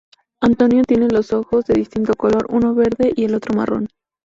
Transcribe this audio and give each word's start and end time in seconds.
Antonio 0.41 0.81
tiene 0.83 1.09
los 1.09 1.31
ojos 1.31 1.65
de 1.65 1.75
distinto 1.75 2.15
color, 2.15 2.47
uno 2.49 2.73
verde 2.73 3.13
y 3.15 3.25
el 3.25 3.35
otro 3.35 3.55
marrón. 3.55 3.87